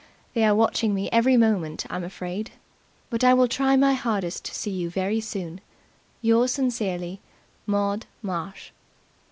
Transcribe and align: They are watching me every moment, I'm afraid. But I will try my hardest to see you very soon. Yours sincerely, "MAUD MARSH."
They 0.33 0.43
are 0.45 0.55
watching 0.55 0.95
me 0.95 1.09
every 1.11 1.37
moment, 1.37 1.85
I'm 1.87 2.03
afraid. 2.03 2.53
But 3.11 3.23
I 3.23 3.35
will 3.35 3.47
try 3.47 3.75
my 3.75 3.93
hardest 3.93 4.43
to 4.45 4.55
see 4.55 4.71
you 4.71 4.89
very 4.89 5.19
soon. 5.21 5.61
Yours 6.23 6.51
sincerely, 6.53 7.21
"MAUD 7.67 8.07
MARSH." 8.23 8.71